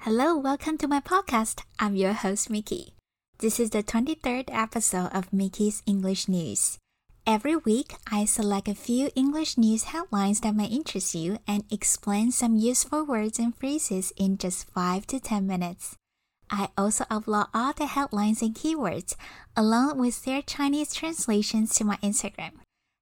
[0.00, 1.62] Hello, welcome to my podcast.
[1.78, 2.94] I'm your host, Mickey.
[3.38, 6.78] This is the 23rd episode of Mickey's English News.
[7.26, 12.30] Every week, I select a few English news headlines that may interest you and explain
[12.30, 15.96] some useful words and phrases in just 5 to 10 minutes.
[16.48, 19.16] I also upload all the headlines and keywords
[19.56, 22.52] along with their Chinese translations to my Instagram.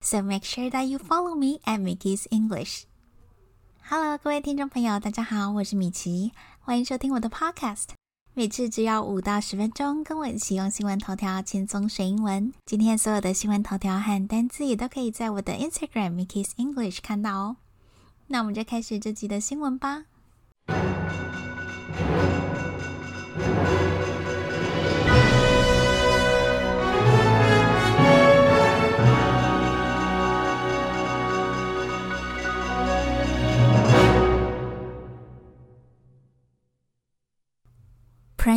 [0.00, 2.86] So make sure that you follow me at Mickey's English.
[3.90, 6.32] Hello，各位听众朋友，大家好，我是米奇，
[6.69, 7.87] 欢迎收听我的 Podcast。
[8.35, 12.53] 每次只要五到十分钟，跟我一起用新闻头条轻松学英文。
[12.63, 17.57] 今天所有的新闻头条和单词也都可以在我的 Instagram Mickey's English 看到哦。
[18.27, 20.05] 那我们就开始这集的新闻吧。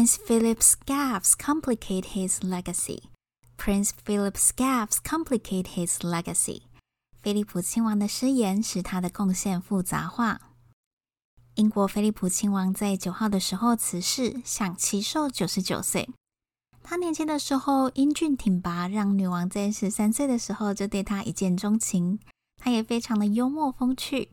[0.02, 3.04] Prince Philip's gaffs complicate his legacy.
[3.57, 6.63] Prince Philip's gaffs complicate his legacy.
[7.23, 10.40] 菲利普亲王的失言使他的贡献复杂化。
[11.54, 16.10] 英国菲利普亲王在九号的时候辞世，享其寿九十九岁。
[16.82, 22.18] 他年轻的时候英俊挺拔，让女王在十三岁的时候就对他一见钟情。
[22.60, 24.30] 他也非常的幽默风趣，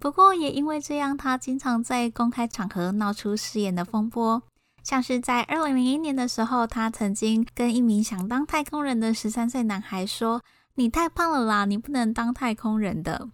[0.00, 4.42] 不过也因为这样，他经常在公开场合闹出失言的风波。
[4.82, 10.42] 像是在二零零一年的时候，他曾经跟一名想当太空人的十三岁男孩说
[10.76, 13.28] ：“你太胖了啦，你不能当太空人的。”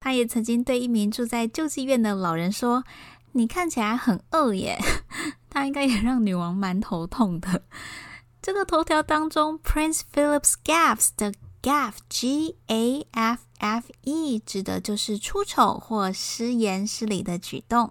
[0.00, 2.84] 他也曾经对一名住在救济院的老人说
[3.32, 4.78] ：“你看起来很饿耶。
[5.50, 7.62] ”他应该也让女王蛮头痛的。
[8.40, 17.90] 这个头条当中，Prince Philip's gaffes 的 gaff（g a f f e） 指的就是出丑或失言失礼的举动。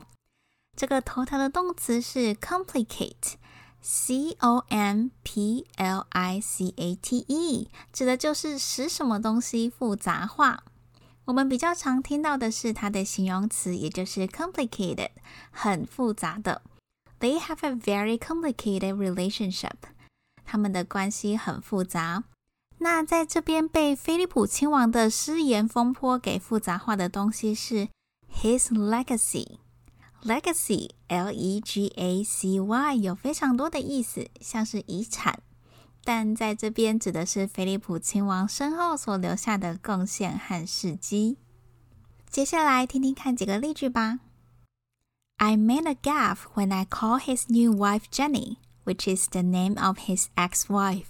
[0.78, 10.64] 这个头条的动词是 complicate，c o m p l i c a t e，指的就是使什么东西复杂化。
[11.26, 15.10] 我们比较常听到的是它的形容词，也就是 complicated，
[15.50, 16.62] 很复杂的。
[17.20, 19.78] They have a very complicated relationship，
[20.46, 22.26] 他们的关系很复杂。
[22.78, 27.90] 那在这边被菲利普亲王的失言风波给复杂化的东西是
[28.32, 29.58] his legacy。
[30.27, 35.41] Legacy, L-E-G-A-C-Y，有非常多的意思，像是遗产，
[36.05, 41.39] 但在这边指的是菲利普亲王身后所留下的贡献和事迹。
[42.31, 44.21] 接下来听听看几个例句吧。
[45.39, 49.99] I made a gaffe when I called his new wife Jenny, which is the name of
[50.07, 51.07] his ex-wife.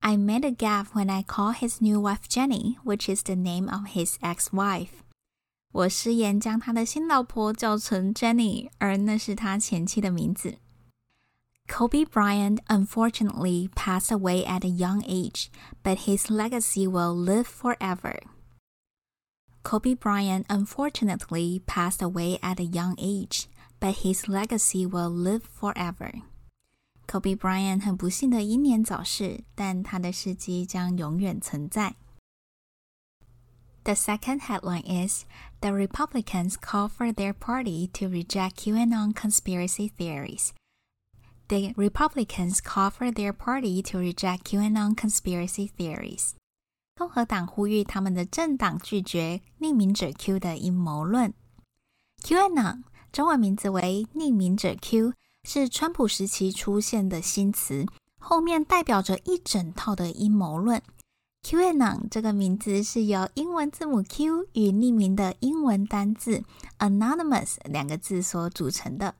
[0.00, 3.68] I made a gaffe when I called his new wife Jenny, which is the name
[3.68, 5.01] of his ex-wife.
[5.73, 10.59] 我失言将他的新老婆叫成 Jenny，而那是他前妻的名字。
[11.67, 15.47] Kobe Bryant unfortunately passed away at a young age,
[15.81, 18.19] but his legacy will live forever.
[19.63, 23.45] Kobe Bryant unfortunately passed away at a young age,
[23.79, 26.21] but his legacy will live forever.
[27.07, 31.95] Kobe Bryant 很不幸的英年早逝，但他的事迹将永远存在。
[33.84, 35.24] the second headline is
[35.60, 40.52] The Republicans call for their party to reject QAnon conspiracy theories.
[41.48, 46.32] The Republicans call for their party to reject QAnon conspiracy theories.
[46.94, 51.32] 共和党呼吁他们的政党拒绝匿名者 Q 的阴谋论。
[52.22, 52.82] QAnon
[53.12, 57.86] 中文名字为匿名者 Q，是川普时期出现的新词，
[58.20, 60.82] 后面代表着一整套的阴谋论。
[61.43, 66.43] QAnon 这个名字是由英文字母 Q 与匿名的英文单字
[66.79, 69.15] anonymous 两个字所组成的。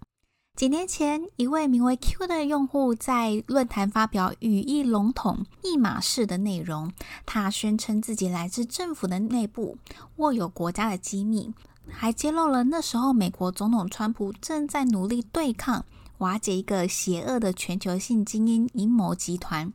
[0.55, 6.93] 几年前，一位名为 Q 的用户在论坛发表语义笼统、密码式的内容。
[7.25, 9.77] 他宣称自己来自政府的内部，
[10.15, 11.51] 握有国家的机密，
[11.89, 15.83] 还揭露了那时候美国总统川普正在努力对抗、
[16.19, 19.73] 瓦解一个邪恶的全球性精英阴谋集团。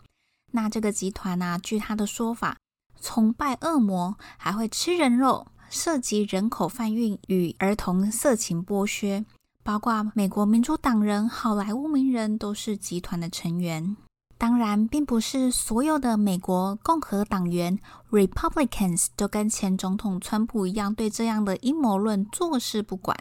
[0.61, 1.57] 那这个集团呢？
[1.63, 2.57] 据他的说法，
[3.01, 9.25] 崇拜恶魔，还会吃人肉，涉及人口贩运与儿童色情剥削，
[9.63, 13.97] 包括美国民主党人、好莱坞名人都是集团的成员。
[14.37, 17.79] 当然，并不是所有的美国共和党员
[18.11, 23.17] （Republicans） 都跟前总统川普一样，对这样的阴谋论坐视不管。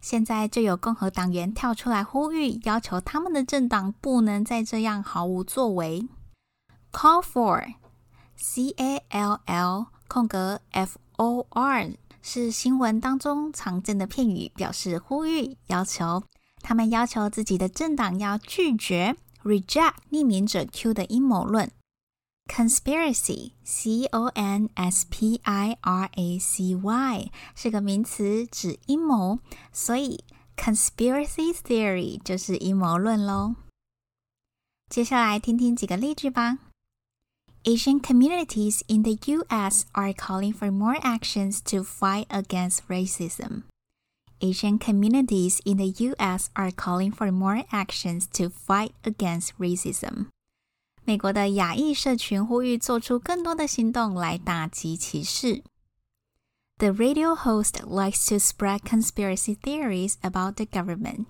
[0.00, 6.06] 现在就有共和党员跳出来呼吁，要求他们的政党不能再这样毫无作为。
[6.96, 7.74] Call for,
[8.36, 16.22] C A L L 空格 F O R 是新闻当中常见的片语，表示呼吁、要求。
[16.62, 19.14] 他们要求自己的政党要拒绝
[19.44, 21.70] reject 匿名者 Q 的阴谋论。
[22.46, 24.10] Conspiracy, C-O-N-S-P-I-R-A-C-Y
[27.54, 29.40] 是个名词，指阴谋，
[29.70, 30.24] 所以
[30.56, 33.56] conspiracy theory 就是阴谋论喽。
[34.88, 36.60] 接下来听听几个例句吧。
[37.65, 39.85] Asian communities in the U.S.
[39.93, 43.63] are calling for more actions to fight against racism.
[44.41, 46.49] Asian communities in the U.S.
[46.55, 50.29] are calling for more actions to fight against racism.
[51.05, 55.61] 美国的亚裔社群呼吁做出更多的行动来打击歧视。
[56.79, 61.25] The radio host likes to spread conspiracy theories about the government.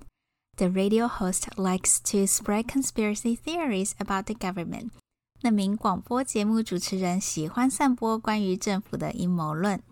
[0.55, 4.91] The radio host likes to spread conspiracy theories about the government.
[5.42, 9.82] 那名广播节目主持人喜欢散播关于政府的阴谋论。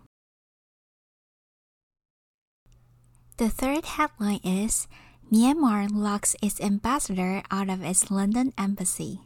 [3.37, 4.87] The third headline is
[5.31, 9.19] Myanmar locks its ambassador out of its London embassy.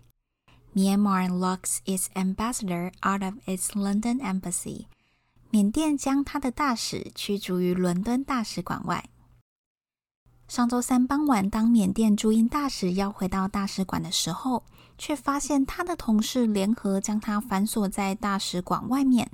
[0.75, 4.87] Myanmar locks its ambassador out of its London embassy.
[5.51, 9.09] 缅甸将他的大使驱逐于伦敦大使馆外。
[10.49, 14.65] 上周三傍晚，当缅甸驻英大使要回到大使馆的时候，
[14.97, 19.31] 却发现他的同事联合将他反锁在大使馆外面。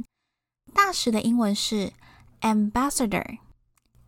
[0.73, 1.93] 大使的英文是
[2.41, 3.39] ambassador。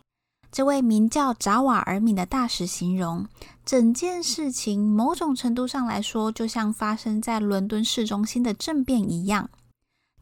[0.50, 3.26] 这位名叫扎瓦尔敏的大使形容，
[3.64, 9.50] 整件事情某种程度上来说，就像发生在伦敦市中心的政变一样。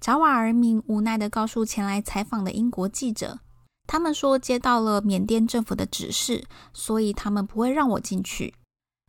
[0.00, 3.38] 扎瓦尔敏无奈地告诉前来采访的英国记者。
[3.87, 8.52] 他们说接到了缅甸政府的指示，所以他们不会让我进去。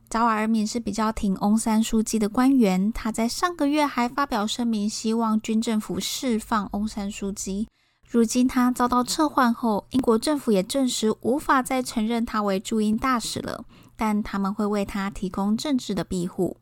[0.08, 7.68] 扎瓦尔敏是比较挺翁山书记的官员，他在上个月还发表声明，希望军政府释放翁山书记。
[8.10, 13.66] 如今他遭到撤换后，英国政府也证实无法再承认他为驻英大使了，
[13.96, 16.56] 但他们会为他提供政治的庇护。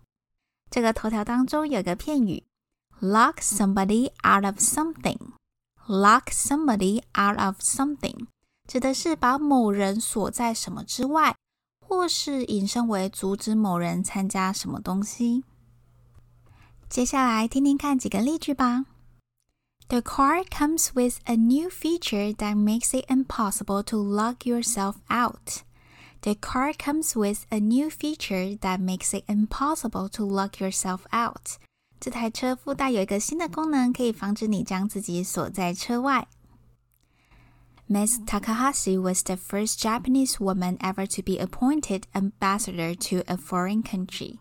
[0.69, 2.43] 这个头条当中有个片语
[3.01, 5.19] ：lock somebody out of something。
[5.87, 8.27] Lock somebody out of something，
[8.67, 11.37] 指的是把某人锁在什么之外，
[11.87, 15.45] 或是引申为阻止某人参加什么东西。
[16.89, 18.87] 接下来听听看几个例句吧。
[19.90, 25.64] The car comes with a new feature that makes it impossible to lock yourself out.
[26.22, 31.58] The car comes with a new feature that makes it impossible to lock yourself out.
[32.00, 36.28] 这台车附带有一个新的功能，可以防止你将自己锁在车外。
[37.88, 38.22] Ms.
[38.26, 44.40] Takahashi was the first Japanese woman ever to be appointed ambassador to a foreign country.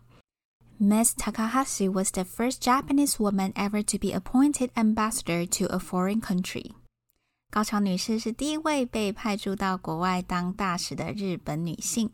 [0.79, 1.13] Ms.
[1.13, 6.71] Takahashi was the first Japanese woman ever to be appointed ambassador to a foreign country.
[7.51, 12.09] 高桥女士是第一位被派驻到国外当大使的日本女性。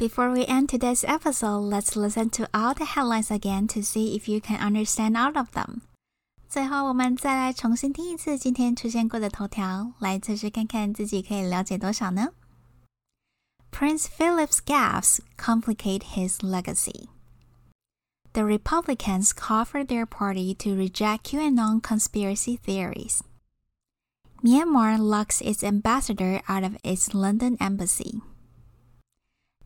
[0.00, 4.30] before we end today's episode, let's listen to all the headlines again to see if
[4.30, 5.80] you can understand all of them.
[6.48, 12.28] 最后，我们再来重新听一次今天出现过的头条，来测试看看自己可以了解多少呢
[13.75, 17.09] ？Prince Philip's gaffes complicate his legacy.
[18.31, 23.21] The Republicans call for their party to reject QAnon conspiracy theories.
[24.41, 28.21] Myanmar locks its ambassador out of its London embassy.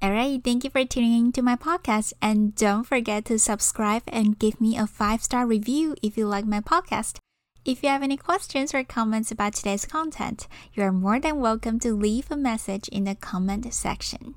[0.02, 2.14] All right, thank you for tuning in to my podcast.
[2.20, 6.46] And don't forget to subscribe and give me a five star review if you like
[6.46, 7.20] my podcast.
[7.66, 11.80] If you have any questions or comments about today's content, you are more than welcome
[11.82, 14.36] to leave a message in the comment section.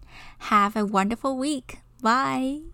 [0.51, 1.79] Have a wonderful week.
[2.03, 2.72] Bye.